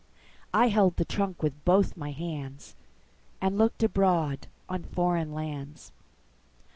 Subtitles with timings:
[0.51, 2.73] I held the trunk with both my handsAnd
[3.51, 5.91] looked abroad on foreign lands.